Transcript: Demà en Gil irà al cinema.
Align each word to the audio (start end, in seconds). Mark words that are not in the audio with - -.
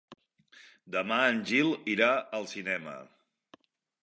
Demà 0.95 1.19
en 1.33 1.43
Gil 1.51 1.69
irà 1.97 2.09
al 2.39 2.49
cinema. 2.55 2.97